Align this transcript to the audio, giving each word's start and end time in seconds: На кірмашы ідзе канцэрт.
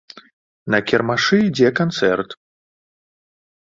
На 0.75 0.79
кірмашы 0.87 1.41
ідзе 1.51 1.69
канцэрт. 1.83 2.29